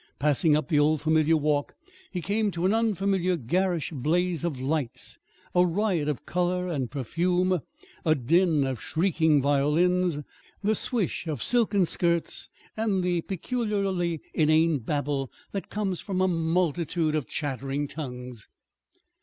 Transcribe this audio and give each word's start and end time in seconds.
Passing 0.17 0.55
up 0.57 0.67
the 0.69 0.79
old 0.79 0.99
familiar 0.99 1.37
walk, 1.37 1.75
he 2.09 2.21
came 2.23 2.49
to 2.49 2.65
an 2.65 2.73
unfamiliar, 2.73 3.35
garish 3.37 3.91
blaze 3.91 4.43
of 4.43 4.59
lights, 4.59 5.19
a 5.53 5.63
riot 5.63 6.07
of 6.07 6.25
color 6.25 6.67
and 6.67 6.89
perfume, 6.89 7.61
a 8.03 8.15
din 8.15 8.65
of 8.65 8.81
shrieking 8.81 9.43
violins, 9.43 10.17
the 10.63 10.73
swish 10.73 11.27
of 11.27 11.43
silken 11.43 11.85
skirts, 11.85 12.49
and 12.75 13.03
the 13.03 13.21
peculiarly 13.21 14.21
inane 14.33 14.79
babble 14.79 15.31
that 15.51 15.69
comes 15.69 16.01
from 16.01 16.19
a 16.19 16.27
multitude 16.27 17.13
of 17.13 17.27
chattering 17.27 17.85
tongues. 17.87 18.49